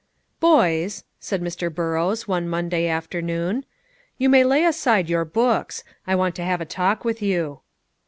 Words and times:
"Boys," 0.39 1.03
said 1.19 1.43
Mr. 1.43 1.71
Burrows, 1.71 2.27
one 2.27 2.49
Monday 2.49 2.87
afternoon, 2.87 3.65
"you 4.17 4.29
may 4.29 4.43
lay 4.43 4.65
aside 4.65 5.07
your 5.09 5.25
books; 5.25 5.83
I 6.07 6.15
want 6.15 6.33
to 6.37 6.43
have 6.43 6.59
a 6.59 6.65
talk 6.65 7.05
with 7.05 7.21
you." 7.21 7.59